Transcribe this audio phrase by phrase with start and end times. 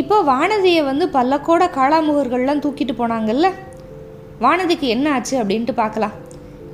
[0.00, 3.46] இப்போ வானதியை வந்து பல்லக்கோட காளாமுகர்கள்லாம் தூக்கிட்டு போனாங்கல்ல?
[4.44, 6.14] வானதிக்கு என்ன ஆச்சு அப்படின்ட்டு பார்க்கலாம்.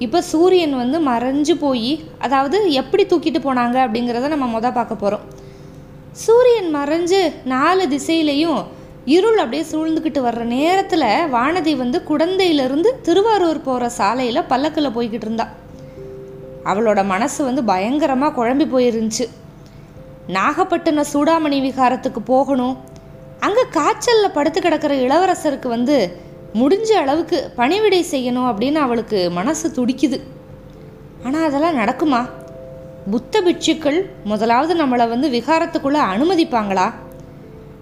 [0.04, 1.92] இப்போ சூரியன் வந்து மறைஞ்சு போய்
[2.24, 5.24] அதாவது எப்படி தூக்கிட்டு போனாங்க அப்படிங்கிறத நம்ம மொதல் பார்க்க போகிறோம்
[6.24, 7.20] சூரியன் மறைஞ்சு
[7.54, 8.60] நாலு திசையிலையும்
[9.16, 15.46] இருள் அப்படியே சூழ்ந்துக்கிட்டு வர்ற நேரத்தில் வானதி வந்து குடந்தையிலிருந்து திருவாரூர் போகிற சாலையில் பல்லக்கில் போய்கிட்டு இருந்தா.
[16.70, 19.26] அவளோட மனசு வந்து பயங்கரமாக குழம்பி போயிருந்துச்சு.
[20.36, 22.74] நாகப்பட்டினம் சூடாமணி விகாரத்துக்கு போகணும்
[23.40, 25.96] அங்கே காய்ச்சலில் படுத்து கிடக்கிற இளவரசருக்கு வந்து
[26.54, 30.18] முடிஞ்ச அளவுக்கு பணிவிடை செய்யணும் அப்படின்னு அவளுக்கு மனசு துடிக்குது.
[31.24, 32.20] ஆனால் அதெல்லாம் நடக்குமா?
[33.10, 36.86] புத்த பிட்சுக்கள் முதலாவது நம்மளை வந்து விகாரத்துக்குள்ளே அனுமதிப்பாங்களா?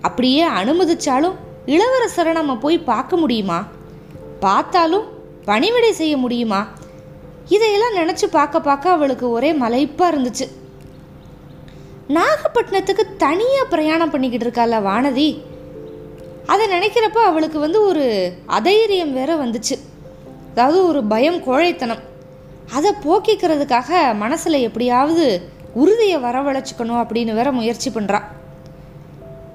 [0.00, 3.58] அப்படியே அனுமதிச்சாலும் இளவரசரை நம்ம போய் பார்க்க முடியுமா?
[4.40, 5.06] பார்த்தாலும்
[5.44, 6.66] பணிவிடை செய்ய முடியுமா?
[7.48, 10.46] இதையெல்லாம் நினச்சி பார்க்க பார்க்க அவளுக்கு ஒரே மலைப்பாக இருந்துச்சு.
[12.08, 15.42] நாகப்பட்டினத்துக்கு தனியாக பிரயாணம் பண்ணிக்கிட்டு இருக்கால வானதி.
[16.46, 19.78] அதை நினைக்கிறப்ப அவளுக்கு வந்து ஒரு அதைரியம் வேற வந்துச்சு.
[20.50, 22.02] அதாவது ஒரு பயம் கோழைத்தனம்.
[22.72, 28.22] அதை போக்கிக்கிறதுக்காக மனசில் எப்படியாவது உறுதியை வரவழைச்சிக்கணும் அப்படின்னு வேற முயற்சி பண்ணுறா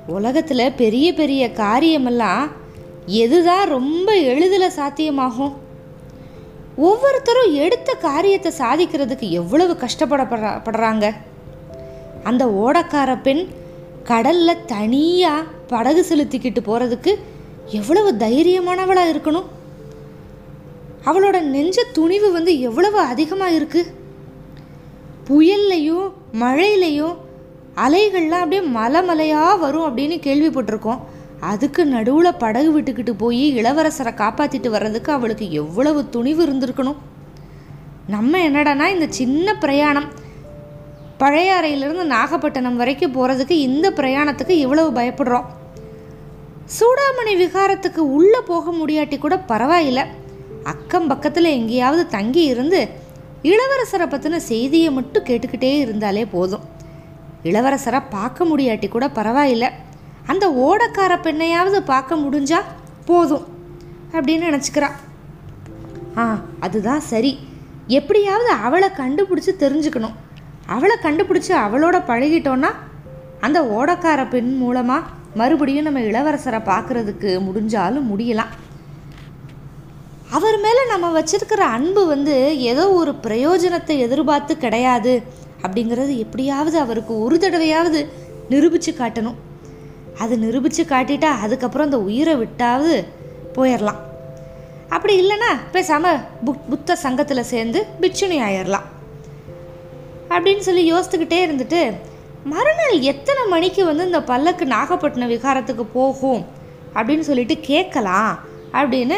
[0.07, 2.51] உலகத்தில் பெரிய பெரிய காரியமெல்லாம்
[3.05, 5.53] எதுதான் ரொம்ப எளிதில் சாத்தியமாகும்.
[6.75, 11.13] ஒவ்வொருத்தரும் எடுத்த காரியத்தை சாதிக்கிறதுக்கு எவ்வளவு கஷ்டப்படப்படுறா படுறாங்க.
[12.23, 13.47] அந்த ஓடக்கார பெண்
[14.03, 17.15] கடல்ல தனியா படகு செலுத்திக்கிட்டு போறதுக்கு
[17.65, 19.43] எவ்வளவு தைரியமானவளா இருக்கணும்?
[21.05, 23.93] அவளோட நெஞ்ச துணிவு வந்து எவ்வளவு அதிகமாக இருக்கு?
[25.29, 27.15] புயல்லையும் மழையிலையும்
[27.75, 30.99] அலைகள்லாம் அப்படியே மலை மலையாக வரும் அப்படின்னு கேள்விப்பட்டிருக்கோம்.
[31.39, 36.95] அதுக்கு நடுவில் படகு விட்டுக்கிட்டு போய் இளவரசரை காப்பாற்றிட்டு வர்றதுக்கு அவளுக்கு எவ்வளவு துணிவு இருந்திருக்கணும்?
[38.07, 40.20] நம்ம என்னடானா இந்த சின்ன பிரயாணம்
[41.21, 45.45] பழையாறையிலிருந்து நாகப்பட்டினம் வரைக்கும் போகிறதுக்கு இந்த பிரயாணத்துக்கு இவ்வளவு பயப்படுறோம்.
[46.79, 50.05] சூடாமணி விகாரத்துக்கு உள்ளே போக முடியாட்டி கூட பரவாயில்ல.
[50.63, 52.89] அக்கம் பக்கத்தில் எங்கேயாவது தங்கி இருந்து
[53.43, 56.59] இளவரசரை பற்றின செய்தியை மட்டும் கேட்டுக்கிட்டே இருந்தாலே போதும்.
[57.43, 59.69] இளவரசரை பார்க்க முடியாட்டி கூட பரவாயில்ல.
[60.25, 62.59] அந்த ஓடக்கார பெண்ணையாவது பார்க்க முடிஞ்சா
[63.05, 63.45] போதும்
[64.11, 64.91] அப்படின்னு நினச்சிக்கிறான்.
[66.17, 67.39] ஆ அதுதான் சரி.
[67.87, 70.13] எப்படியாவது அவளை கண்டுபிடிச்சி தெரிஞ்சுக்கணும்.
[70.75, 72.71] அவளை கண்டுபிடிச்சி அவளோட பழகிட்டோன்னா
[73.45, 75.09] அந்த ஓடக்கார பெண் மூலமாக
[75.39, 78.51] மறுபடியும் நம்ம இளவரசரை பார்க்குறதுக்கு முடிஞ்சாலும் முடியலாம்.
[80.35, 82.35] அவர் மேலே நம்ம வச்சிருக்கிற அன்பு வந்து
[82.71, 85.13] ஏதோ ஒரு பிரயோஜனத்தை எதிர்பார்த்து கிடையாது
[85.63, 88.01] அப்படிங்கிறது எப்படியாவது அவருக்கு ஒரு தடவையாவது
[88.49, 89.39] நிரூபித்து காட்டணும்.
[90.23, 92.95] அது நிரூபித்து காட்டிட்டா அதுக்கப்புறம் அந்த உயிரை விட்டாவது
[93.57, 94.01] போயிடலாம்
[94.95, 98.87] அப்படி இல்லைன்னா பேசாமல் புத் புத்த சங்கத்தில் சேர்ந்து பிட்சுனி ஆயிடலாம்
[100.33, 101.81] அப்படின்னு சொல்லி யோசித்துக்கிட்டே இருந்துட்டு
[102.51, 106.43] மறுநாள் எத்தனை மணிக்கு வந்து இந்த பல்லக்கு நாகப்பட்டினம் விகாரத்துக்கு போகும்?
[106.97, 108.31] அப்படின்னு சொல்லிட்டு கேட்கலாம்
[108.79, 109.17] அப்படின்னு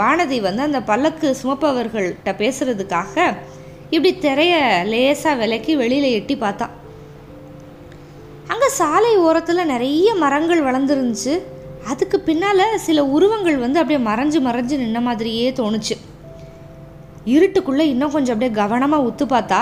[0.00, 3.16] வானதி வந்து அந்த பல்லக்கு சுமப்பவர்கள்ட்ட பேசுறதுக்காக
[3.90, 4.54] இப்படி திரைய
[4.92, 6.66] லேசாக விலக்கி வெளியில் எட்டி பார்த்தா.
[8.52, 11.34] அங்கே சாலை ஓரத்தில் நிறைய மரங்கள் வளர்ந்துருந்துச்சு.
[11.92, 15.96] அதுக்கு பின்னால் சில உருவங்கள் வந்து அப்படியே மறைஞ்சு மறைஞ்சு நின்ன மாதிரியே தோணுச்சு.
[17.34, 19.60] இருட்டுக்குள்ளே இன்னும் கொஞ்சம் அப்படியே கவனமாக உத்து பார்த்தா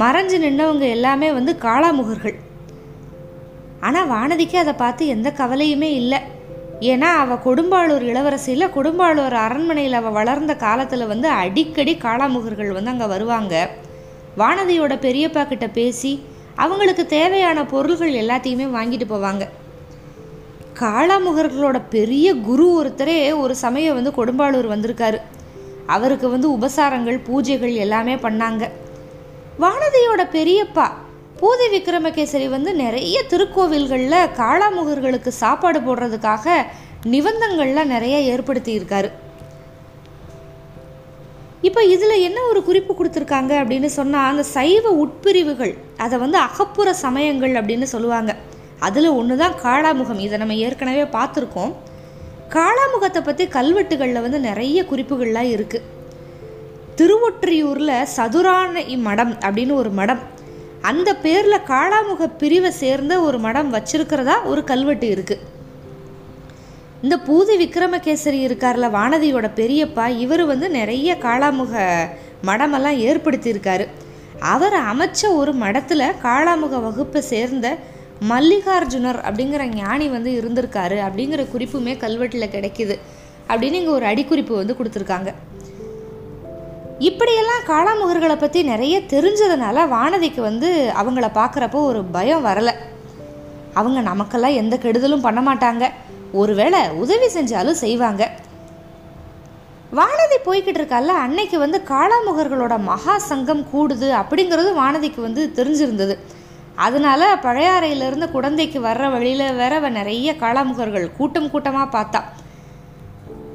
[0.00, 2.36] மறைஞ்சு நின்னவங்க எல்லாமே வந்து காளாமுகர்கள்.
[3.86, 6.18] ஆனால் வானதிக்கு அதை பார்த்து எந்த கவலையுமே இல்லை.
[6.90, 13.54] ஏன்னா அவள் கொடும்பாளூர் இளவரசியில் கொடும்பாளூர் அரண்மனையில் அவள் வளர்ந்த காலத்தில் வந்து அடிக்கடி காளாமுகர்கள் வந்து அங்கே வருவாங்க.
[14.40, 16.12] வானதியோட பெரியப்பா கிட்ட பேசி
[16.64, 19.44] அவங்களுக்கு தேவையான பொருள்கள் எல்லாத்தையுமே வாங்கிட்டு போவாங்க.
[20.82, 25.18] காளாமுகர்களோட பெரிய குரு ஒருத்தரே ஒரு சமயம் வந்து கொடும்பாளூர் வந்திருக்காரு.
[25.96, 28.64] அவருக்கு வந்து உபசாரங்கள் பூஜைகள் எல்லாமே பண்ணாங்க.
[29.62, 30.84] வானதியோட பெரியப்பா
[31.38, 36.46] பூதி விக்ரமகேசரி வந்து நிறைய திருக்கோவில்களில் காளாமுகர்களுக்கு சாப்பாடு போடுறதுக்காக
[37.14, 39.08] நிபந்தங்கள்லாம் நிறைய ஏற்படுத்தியிருக்காரு.
[41.68, 47.54] இப்போ இதில் என்ன ஒரு குறிப்பு கொடுத்துருக்காங்க அப்படின்னு சொன்னால் அந்த சைவ உட்பிரிவுகள் அதை வந்து அகப்புற சமயங்கள்
[47.60, 48.32] அப்படின்னு சொல்லுவாங்க.
[48.86, 50.24] அதில் ஒன்று தான் காளாமுகம்.
[50.26, 51.72] இதை நம்ம ஏற்கனவே பார்த்துருக்கோம்.
[52.56, 55.96] காளாமுகத்தை பற்றி கல்வெட்டுகளில் வந்து நிறைய குறிப்புகள்லாம் இருக்குது
[56.98, 60.22] திருவொற்றியூரில் சதுரான மடம் அப்படின்னு ஒரு மடம்.
[60.90, 65.44] அந்த பேரில் காளாமுக பிரிவை சேர்ந்த ஒரு மடம் வச்சிருக்கிறதா ஒரு கல்வெட்டு இருக்குது
[67.04, 71.84] இந்த பூதி விக்ரமகேசரி இருக்கார்ல வானதியோட பெரியப்பா இவர் வந்து நிறைய காளாமுக
[72.48, 73.86] மடமெல்லாம் ஏற்படுத்தியிருக்காரு.
[74.54, 77.68] அவர் அமைச்ச ஒரு மடத்தில் காளாமுக வகுப்பை சேர்ந்த
[78.30, 82.96] மல்லிகார்ஜுனர் அப்படிங்கிற ஞானி வந்து இருந்திருக்காரு அப்படிங்கிற குறிப்புமே கல்வெட்டில் கிடைக்குது
[83.50, 85.30] அப்படின்னு இங்கே ஒரு அடிக்குறிப்பு வந்து கொடுத்துருக்காங்க.
[86.98, 92.72] இப்படியெல்லாம் காளாமுகர்களை பற்றி நிறைய தெரிஞ்சதுனால வானதிக்கு வந்து அவங்கள பார்க்குறப்போ ஒரு பயம் வரலை.
[93.74, 95.90] அவங்க நமக்கெல்லாம் எந்த கெடுதலும் பண்ண மாட்டாங்க.
[96.32, 98.30] ஒருவேளை உதவி செஞ்சாலும் செய்வாங்க.
[99.92, 106.16] வானதி போய்கிட்டு இருக்கால அன்னைக்கு வந்து காளாமுகர்களோட மகா சங்கம் கூடுது அப்படிங்கிறது வானதிக்கு வந்து தெரிஞ்சிருந்தது.
[106.74, 112.22] அதனால பழையாறையிலிருந்து குழந்தைக்கு வர்ற வழியில் வேற அவ நிறைய காளாமுகர்கள் கூட்டம் கூட்டமாக பார்த்தா.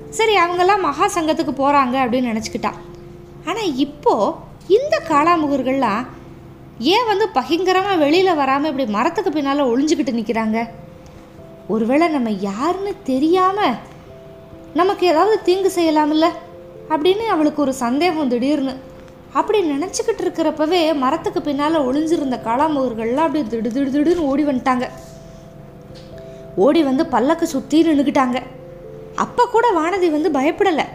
[0.10, 2.74] சரி அவங்கெல்லாம் மகா சங்கத்துக்கு போகிறாங்க அப்படின்னு நினச்சிக்கிட்டா.
[3.46, 4.36] ஆனால் இப்போது
[4.68, 6.04] இந்த காளாமுகர்கள்லாம்
[6.80, 10.70] ஏன் வந்து பகிங்கரமாக வெளியில் வராமல் இப்படி மரத்துக்கு பின்னால் ஒளிஞ்சுக்கிட்டு நிற்கிறாங்க
[11.68, 13.78] ஒருவேளை நம்ம யாருன்னு தெரியாமல்
[14.74, 16.28] நமக்கு ஏதாவது தீங்கு செய்யலாம்ல?
[16.90, 18.74] அப்படின்னு அவளுக்கு ஒரு சந்தேகம் திடீர்னு.
[19.34, 24.88] அப்படி நினச்சிக்கிட்டு இருக்கிறப்பவே மரத்துக்கு பின்னால் ஒளிஞ்சிருந்த காளாமுகர்கள்லாம் அப்படி திடு திடு திடுன்னு ஓடி வந்துட்டாங்க.
[26.56, 28.40] ஓடி வந்து பல்லக்கு சுற்றி நின்றுக்கிட்டாங்க
[29.16, 30.86] அப்போ கூட வானதி வந்து பயப்படலை.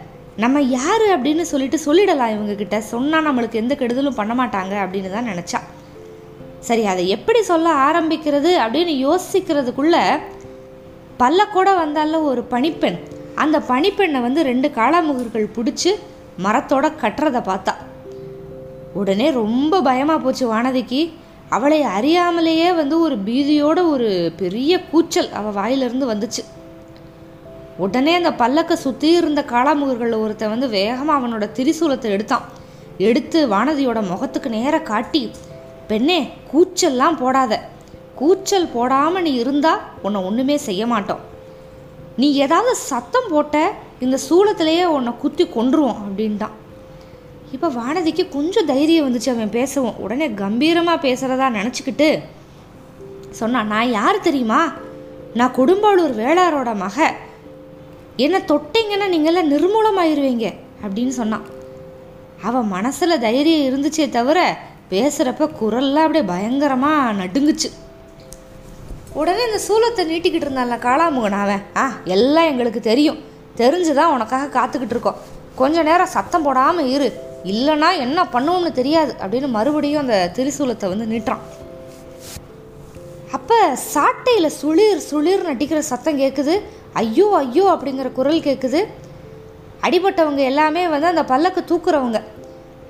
[0.43, 5.61] நம்ம யார் அப்படின்னு சொல்லிட்டு சொல்லிடலாம் இவங்கக்கிட்ட சொன்னால் நம்மளுக்கு எந்த கெடுதலும் பண்ண மாட்டாங்க அப்படின்னு தான் நினச்சா.
[6.69, 9.97] சரி அதை எப்படி சொல்ல ஆரம்பிக்கிறது அப்படின்னு யோசிக்கிறதுக்குள்ள
[11.23, 12.99] பல்லக்கூட வந்தால ஒரு பணிப்பெண்
[13.35, 15.93] அந்த பணிப்பெண்ணை வந்து ரெண்டு காளாமுகர்கள் பிடிச்சி
[16.45, 17.75] மரத்தோட கட்டுறதை பார்த்தா.
[19.01, 21.01] உடனே ரொம்ப பயமாக போச்சு வானதிக்கு.
[21.57, 26.45] அவளை அறியாமலேயே வந்து ஒரு பீதியோட ஒரு பெரிய கூச்சல் அவள் வாயிலிருந்து வந்துச்சு.
[27.85, 32.47] உடனே அந்த பல்லக்கை சுற்றி இருந்த காளாமுகர்களில் ஒருத்தன் வந்து வேகமாக அவனோட திரிசூலத்தை எடுத்தான்.
[33.09, 35.23] எடுத்து வானதியோட முகத்துக்கு நேராக காட்டி
[35.91, 36.21] பெண்ணே
[36.53, 37.53] கூச்சல்லாம் போடாத.
[38.21, 41.23] கூச்சல் போடாமல் நீ இருந்தால் உன்னை ஒன்றுமே செய்ய மாட்டோம்.
[42.21, 43.57] நீ ஏதாவது சத்தம் போட்ட
[44.05, 46.57] இந்த சூளத்திலேயே உன்னை குத்தி கொன்றுவோம் அப்படின்ட்டான்.
[47.55, 50.01] இப்போ வானதிக்கு கொஞ்சம் தைரியம் வந்துச்சு அவன் பேசவும்.
[50.05, 52.09] உடனே கம்பீரமாக பேசுகிறதா நினச்சிக்கிட்டு
[53.41, 54.61] சொன்னான் நான் யார் தெரியுமா?
[55.39, 57.09] நான் கொடும்பாளூர் வேளாரோட மக.
[58.25, 60.47] என்னை தொட்டிங்கன்னா நீங்கள்லாம் நிர்மூலமாயிருவீங்க
[60.85, 61.45] அப்படின்னு சொன்னான்.
[62.49, 64.39] அவன் மனசில் தைரியம் இருந்துச்சே தவிர
[64.93, 67.69] பேசுகிறப்ப குரல்லாம் அப்படியே பயங்கரமாக நடுங்குச்சு.
[69.21, 71.63] உடனே இந்த சூலத்தை நீட்டிக்கிட்டு இருந்தான்ல காளாமுகன் அவன்.
[71.83, 71.85] ஆ
[72.17, 73.19] எல்லாம் எங்களுக்கு தெரியும்.
[73.61, 75.21] தெரிஞ்சு தான் உனக்காக காத்துக்கிட்டு இருக்கோம்.
[75.61, 77.09] கொஞ்ச நேரம் சத்தம் போடாமல் இரு.
[77.53, 81.45] இல்லைன்னா என்ன பண்ணுவோம்னு தெரியாது அப்படின்னு மறுபடியும் அந்த திரிசூலத்தை வந்து நீட்டுறான்.
[83.37, 83.59] அப்போ
[83.95, 86.55] சாட்டையில் சுளிர் சுளிர் நட்டிக்கிற சத்தம் கேட்குது
[86.95, 88.87] ஐயோ ஐயோ அப்படிங்கிற குரல் கேட்குது
[89.83, 92.23] அடிபட்டவங்க எல்லாமே வந்து அந்த பல்லக்கு தூக்குறவங்க.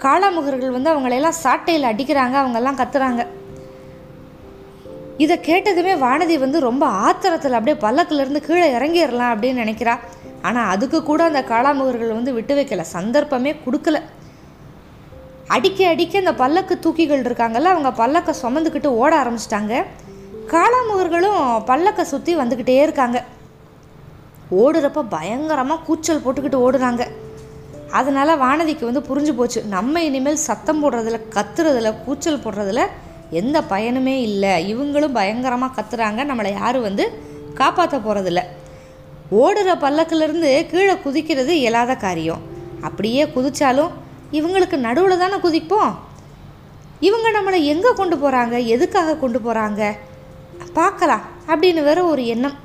[0.04, 3.26] காளாமுகர்கள் வந்து அவங்களெல்லாம் சாட்டையில் அடிக்கிறாங்க அவங்கெல்லாம் கத்துறாங்க.
[5.16, 9.98] இதை கேட்டதுமே வானதி வந்து ரொம்ப ஆத்திரத்தில் அப்படியே பல்லக்கிலேருந்து கீழே இறங்கிடலாம் அப்படின்னு நினைக்கிறா.
[10.42, 14.00] ஆனால் அதுக்கு கூட அந்த காளாமுகர்கள் வந்து விட்டு வைக்கல சந்தர்ப்பமே கொடுக்கல.
[15.46, 19.84] அடிக்க அடிக்க அந்த பல்லக்கு தூக்கிகள் இருக்காங்கல்ல அவங்க பல்லக்கை சுமந்துக்கிட்டு ஓட ஆரம்பிச்சிட்டாங்க.
[20.52, 21.40] காளாமுகர்களும்
[21.70, 23.24] பல்லக்கை சுற்றி வந்துக்கிட்டே இருக்காங்க.
[24.50, 27.06] ஓடுறப்ப பயங்கரமாக கூச்சல் போட்டுக்கிட்டு ஓடுறாங்க.
[27.90, 29.62] அதனால் வானதிக்கு வந்து புரிஞ்சு போச்சு.
[29.64, 32.84] நம்ம இனிமேல் சத்தம் போடுறதில் கத்துறதுல கூச்சல் போடுறதில்
[33.30, 34.74] எந்த பயனுமே இல்லை.
[34.74, 36.20] இவங்களும் பயங்கரமாக கத்துறாங்க.
[36.30, 37.06] நம்மளை யாரும் வந்து
[37.54, 38.42] காப்பாற்ற போகிறதில்ல
[39.30, 42.42] ஓடுற பல்லக்கிலிருந்து கீழே குதிக்கிறது இயலாத காரியம்.
[42.80, 43.90] அப்படியே குதித்தாலும்
[44.32, 45.92] இவங்களுக்கு நடுவில் தானே குதிப்போம்?
[47.00, 49.96] இவங்க நம்மளை எங்கே கொண்டு போகிறாங்க எதுக்காக கொண்டு போகிறாங்க
[50.72, 51.20] பார்க்கலாம்.
[51.46, 52.56] அப்படின்னு வேற ஒரு எண்ணம்.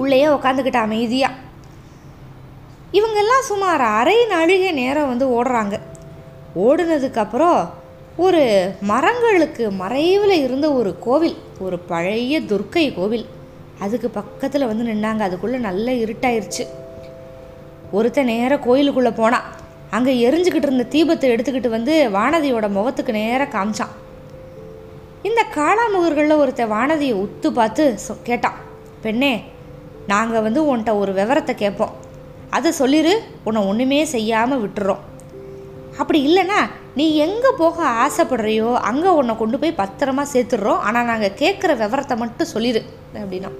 [0.00, 1.42] உள்ளேயே உட்காந்துக்கிட்ட அமைதியாக
[2.98, 5.74] இவங்கெல்லாம் சுமார் அரை நாழிகை நேரம் வந்து ஓடுறாங்க.
[6.66, 7.58] ஓடுனதுக்கப்புறம்
[8.24, 8.42] ஒரு
[8.90, 13.26] மரங்களுக்கு மறைவில் இருந்த ஒரு கோவில் ஒரு பழைய துர்க்கை கோவில்.
[13.84, 15.22] அதுக்கு பக்கத்தில் வந்து நின்னாங்க.
[15.28, 16.64] அதுக்குள்ளே நல்ல இருட்டாயிருச்சு.
[17.96, 19.48] ஒருத்தன் நேராக கோயிலுக்குள்ளே போனான்
[19.96, 23.92] அங்கே எரிஞ்சுக்கிட்டு இருந்த தீபத்தை எடுத்துக்கிட்டு வந்து வானதியோட முகத்துக்கு நேராக காமிச்சான்.
[25.28, 27.84] இந்த காளாமுகர்களில் ஒருத்தன் வானதியை உத்து பார்த்து
[28.30, 28.58] கேட்டான்.
[29.04, 29.34] பெண்ணே
[30.12, 31.94] நாங்கள் வந்து உன்கிட்ட ஒரு விவரத்தை கேட்போம்.
[32.56, 33.12] அதை சொல்லிடு
[33.48, 35.02] உன்னை ஒன்றுமே செய்யாமல் விட்டுறோம்.
[36.00, 36.58] அப்படி இல்லைன்னா
[36.98, 40.82] நீ எங்கே போக ஆசைப்படுறியோ அங்கே உன்னை கொண்டு போய் பத்திரமா சேர்த்துடுறோம்.
[40.88, 42.82] ஆனால் நாங்கள் கேட்குற விவரத்தை மட்டும் சொல்லிடு
[43.20, 43.50] அப்படின்னா.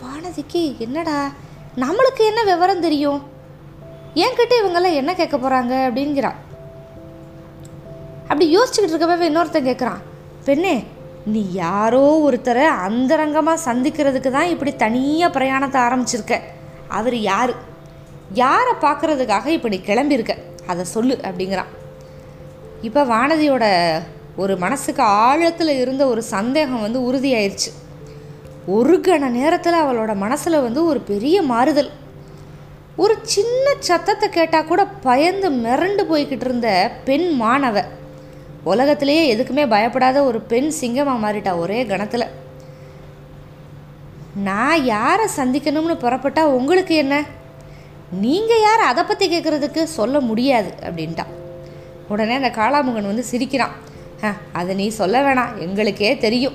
[0.00, 1.18] வானதிக்கு என்னடா
[1.84, 3.20] நம்மளுக்கு என்ன விவரம் தெரியும்?
[4.24, 6.32] என்கிட்ட இவங்கெல்லாம் என்ன கேட்க போகிறாங்க அப்படிங்கிறா
[8.28, 10.02] அப்படி யோசிச்சுக்கிட்டு இருக்கவே இன்னொருத்தன் கேட்குறான்.
[10.46, 10.74] பெண்ணே
[11.32, 16.36] நீ யாரோ ஒருத்தரை அந்தரங்கமாக சந்திக்கிறதுக்கு தான் இப்படி தனியாக பிரயாணத்தை ஆரம்பிச்சிருக்க.
[16.88, 17.52] அவர் யார்?
[18.32, 20.34] யாரை பார்க்கறதுக்காக இப்போ நீ கிளம்பியிருக்க
[20.66, 21.70] அதை சொல்லு அப்படிங்கிறான்.
[22.82, 23.64] இப்போ வானதியோட
[24.36, 27.70] ஒரு மனசுக்கு ஆழத்தில் இருந்த ஒரு சந்தேகம் வந்து உறுதியாயிருச்சு.
[28.66, 31.90] ஒரு கண நேரத்தில் அவளோட மனசில் வந்து ஒரு பெரிய மாறுதல்.
[32.96, 37.82] ஒரு சின்ன சத்தத்தை கேட்டால் கூட பயந்து மிரண்டு போய்கிட்டு இருந்த பெண் மாணவ.
[38.64, 42.24] உலகத்திலேயே எதுக்குமே பயப்படாத ஒரு பெண் சிங்கமாக மாறிட்டா ஒரே கணத்தில்.
[44.34, 47.24] நான் யாரை சந்திக்கணும்னு புறப்பட்டா உங்களுக்கு என்ன?
[48.10, 51.32] நீங்கள் யார் அதை பற்றி கேட்குறதுக்கு சொல்ல முடியாது அப்படின்ட்டான்
[52.08, 53.70] உடனே அந்த காளாமுகன் வந்து சிரிக்கிறான்.
[54.24, 56.52] "ஆ, அதை நீ சொல்ல வேணாம் எங்களுக்கே தெரியும்.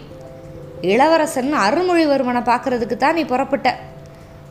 [0.82, 3.80] இளவரசன் அருள்மொழிவர்மனை பார்க்கறதுக்கு தான் நீ புறப்பட்ட.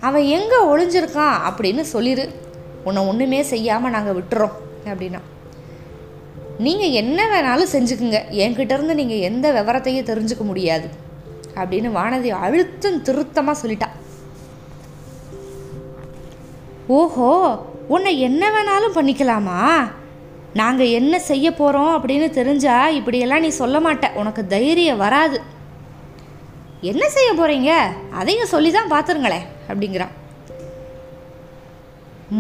[0.01, 2.33] அவன் எங்கே ஒளிஞ்சிருக்கான் அப்படின்னு சொல்லிடு
[2.85, 4.53] உன்னை ஒன்றுமே செய்யாமல் நாங்கள் விட்டுறோம்
[4.87, 5.19] அப்படின்னா.
[6.67, 8.19] நீங்கள் என்ன வேணாலும் செஞ்சுக்குங்க.
[8.45, 10.89] என்கிட்டேருந்து நீங்கள் எந்த விவரத்தையும் தெரிஞ்சுக்க முடியாது.
[11.61, 13.89] அப்படின்னு வானதி அழுத்தம் திருத்தமாக சொல்லிட்டா.
[16.99, 17.31] ஓஹோ
[17.95, 19.61] உன்னை என்ன வேணாலும் பண்ணிக்கலாமா?
[20.61, 24.07] நாங்கள் என்ன செய்ய போகிறோம் அப்படின்னு தெரிஞ்சா இப்படியெல்லாம் நீ சொல்ல மாட்ட.
[24.21, 25.39] உனக்கு தைரியம் வராது.
[26.91, 27.71] என்ன செய்ய போகிறீங்க
[28.21, 30.15] அதையும் சொல்லி தான் பார்த்துருங்களேன் அப்படிங்கிறான்.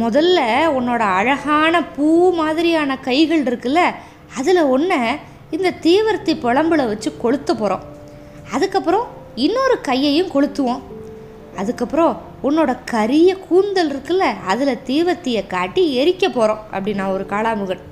[0.02, 0.40] முதல்ல
[0.78, 2.08] உன்னோட அழகான பூ
[2.40, 3.82] மாதிரியான கைகள் இருக்குல்ல
[4.36, 4.98] அதில் ஒன்றை
[5.50, 7.84] இந்த தீவர்த்தி புலம்புல வச்சு கொளுத்த போகிறோம்
[8.52, 10.82] அதுக்கப்புறம் இன்னொரு கையையும் கொளுத்துவோம்.
[11.56, 17.84] அதுக்கப்புறம் உன்னோட கரிய கூந்தல் இருக்குல்ல அதில் தீவர்த்தியை காட்டி எரிக்க போகிறோம் அப்படின்னா ஒரு காளாமுகன்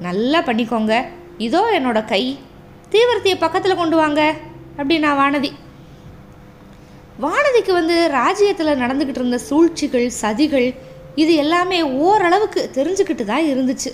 [0.00, 1.04] நல்லா பண்ணிக்கோங்க.
[1.38, 2.38] இதோ என்னோட கை.
[2.92, 4.34] தீவர்த்தியை பக்கத்தில் கொண்டு வாங்க
[4.76, 5.50] அப்படின்னா வானதி.
[7.20, 10.74] வானதிக்கு வந்து ராஜ்யத்தில் நடந்துக்கிட்டு இருந்த சூழ்ச்சிகள் சதிகள்
[11.14, 13.90] இது எல்லாமே ஓரளவுக்கு தெரிஞ்சுக்கிட்டு தான் இருந்துச்சு.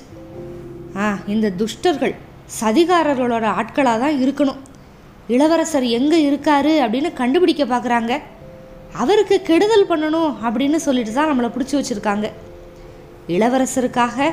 [1.04, 2.14] ஆ இந்த துஷ்டர்கள்
[2.60, 4.60] சதிகாரர்களோட ஆட்களாக தான் இருக்கணும்.
[5.34, 8.12] இளவரசர் எங்கே இருக்காரு அப்படின்னு கண்டுபிடிக்க பார்க்குறாங்க
[9.02, 12.26] அவருக்கு கெடுதல் பண்ணணும் அப்படின்னு சொல்லிட்டு தான் நம்மளை பிடிச்சி வச்சுருக்காங்க.
[13.34, 14.28] இளவரசருக்காக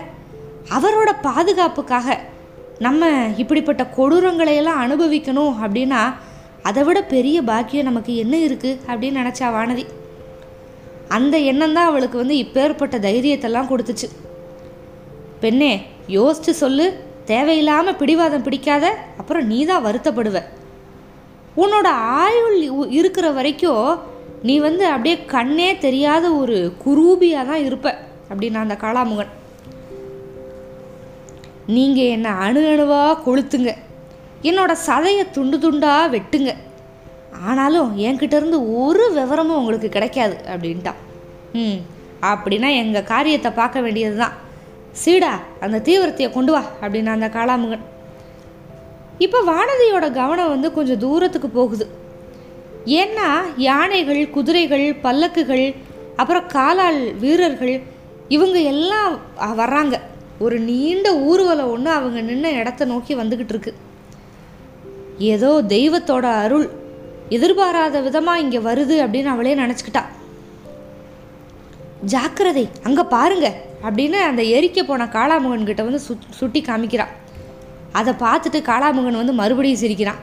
[0.77, 2.17] அவரோட பாதுகாப்புக்காக
[2.85, 3.09] நம்ம
[3.41, 6.01] இப்படிப்பட்ட கொடூரங்களை எல்லாம் அனுபவிக்கணும் அப்படின்னா
[6.69, 9.85] அதை விட பெரிய பாக்கியம் நமக்கு என்ன இருக்குது அப்படின்னு நினச்சா வானதி.
[11.17, 14.07] அந்த எண்ணம் தான் அவளுக்கு வந்து இப்பேற்பட்ட தைரியத்தெல்லாம் கொடுத்துச்சு.
[15.43, 15.73] பெண்ணே
[16.17, 16.85] யோசிச்சு சொல்லு.
[17.31, 18.85] தேவையில்லாமல் பிடிவாதம் பிடிக்காத
[19.21, 20.39] அப்புறம் நீ தான் வருத்தப்படுவ.
[21.63, 21.87] உன்னோட
[22.23, 22.57] ஆயுள்
[22.99, 23.87] இருக்கிற வரைக்கும்
[24.47, 27.87] நீ வந்து அப்படியே கண்ணே தெரியாத ஒரு குரூபியாக தான் இருப்ப.
[28.29, 29.33] அப்படின்னா அந்த காளாமுகன்
[31.75, 33.71] நீங்கள் என்னை அணு அணுவாக கொளுத்துங்க.
[34.49, 36.51] என்னோட சதையை துண்டு துண்டாக வெட்டுங்க.
[37.47, 40.99] ஆனாலும் என்கிட்ட இருந்து ஒரு விவரமும் உங்களுக்கு கிடைக்காது அப்படின்ட்டான்.
[41.61, 41.79] ம்
[42.31, 44.35] அப்படின்னா எங்கள் காரியத்தை பார்க்க வேண்டியது தான்
[45.03, 45.33] சீடா
[45.65, 47.83] அந்த தீவிரத்தையை கொண்டு வா அப்படின்னா அந்த காளாமுகன்
[49.25, 51.85] இப்போ வானதியோட கவனம் வந்து கொஞ்சம் தூரத்துக்கு போகுது.
[53.01, 53.27] ஏன்னா
[53.69, 55.65] யானைகள் குதிரைகள் பல்லக்குகள்
[56.21, 57.75] அப்புறம் காலால் வீரர்கள்
[58.35, 59.13] இவங்க எல்லாம்
[59.61, 59.95] வர்றாங்க.
[60.45, 63.73] ஒரு நீண்ட ஊர்வலம் ஒன்று அவங்க நின்ன இடத்த நோக்கி வந்துக்கிட்டு இருக்கு.
[65.33, 66.67] ஏதோ தெய்வத்தோட அருள்
[67.35, 70.03] எதிர்பாராத விதமாக இங்கே வருது அப்படின்னு அவளே நினச்சிக்கிட்டா.
[72.13, 73.47] ஜாக்கிரதை அங்கே பாருங்க.
[73.87, 77.13] அப்படின்னு அந்த எரிக்க போன காளாமுகன் கிட்ட வந்து சு சுட்டி காமிக்கிறான்.
[77.91, 80.21] அதை பார்த்துட்டு காளாமுகன் வந்து மறுபடியும் சிரிக்கிறான்.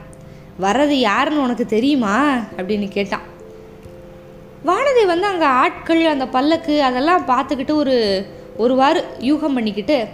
[0.61, 2.15] வர்றது யாருன்னு உனக்கு தெரியுமா?
[2.57, 3.25] அப்படின்னு கேட்டான்.
[4.65, 7.95] வானதி வந்து அங்கே ஆட்கள் அந்த பல்லக்கு அதெல்லாம் பார்த்துக்கிட்டு ஒரு
[8.57, 10.07] ஒரு வாரம் யூகம் பண்ணிக்கிட்டு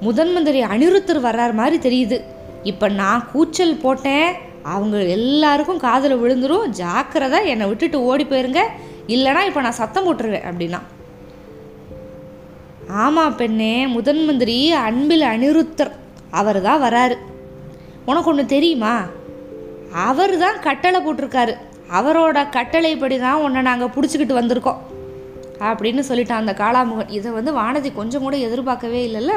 [0.00, 2.18] முதன் மந்திரி அனிருத்தர் வர்றார் மாதிரி தெரியுது.
[2.62, 4.28] இப்போ நான் கூச்சல் போட்டேன்.
[4.62, 8.62] அவங்க எல்லாருக்கும் காதில் விழுந்துடும் ஜாக்கிரதை என்னை விட்டுட்டு ஓடி போயிருங்க.
[9.16, 10.80] இல்லைனா இப்போ நான் சத்தம் போட்டுருவேன் அப்படின்னா.
[12.88, 15.90] ஆமாம் பெண்ணே முதன் மந்திரி அன்பில் அனிருத்தர்.
[16.30, 17.14] அவர் தான் வராரு.
[18.06, 19.04] உனக்கு ஒன்று தெரியுமா?
[19.92, 21.56] அவர் தான் கட்டளை போட்டிருக்காரு.
[21.92, 24.76] அவரோட கட்டளைப்படி தான் உன்னை நாங்கள் பிடிச்சிக்கிட்டு வந்திருக்கோம்.
[25.60, 27.10] அப்படின்னு சொல்லிட்டான் அந்த காளாமுகன்.
[27.10, 29.30] இதை வந்து வானதி கொஞ்சம் கூட எதிர்பார்க்கவே இல்லைல்ல?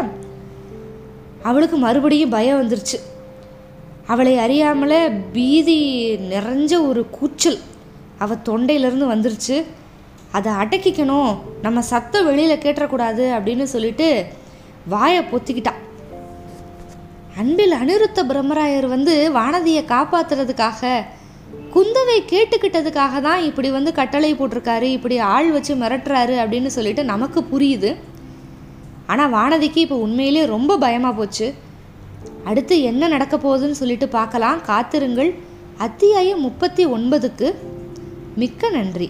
[1.44, 3.00] அவளுக்கு மறுபடியும் பயம் வந்துருச்சு.
[4.08, 7.58] அவளை அறியாமலே பீதி நிறைஞ்ச ஒரு கூச்சல்
[8.18, 9.64] அவள் தொண்டையிலேருந்து வந்துருச்சு.
[10.38, 11.32] அதை அடக்கிக்கணும்.
[11.62, 14.26] நம்ம சத்தம் வெளியில் கேட்டக்கூடாது அப்படின்னு சொல்லிட்டு
[14.94, 15.74] வாயை பொத்திக்கிட்டா.
[17.42, 21.04] அன்பில் அனிருத்த பிரம்மராயர் வந்து வானதியை காப்பாத்துறதுக்காக
[21.76, 27.92] குந்தவை கேட்டுக்கிட்டதுக்காக தான் இப்படி வந்து கட்டளை போட்டிருக்காரு இப்படி ஆள் வச்சு மிரட்டுறாரு அப்படின்னு சொல்லிட்டு நமக்கு புரியுது.
[29.08, 31.48] ஆனால் வானதிக்கு இப்போ உண்மையிலே ரொம்ப பயமாக போச்சு.
[32.50, 34.62] அடுத்து என்ன நடக்க போகுதுன்னு சொல்லிட்டு பார்க்கலாம்.
[34.70, 35.32] காத்திருங்கள்.
[35.78, 37.50] அத்தியாயம் முப்பத்தி ஒன்பதுக்கு
[38.36, 39.10] மிக்க நன்றி.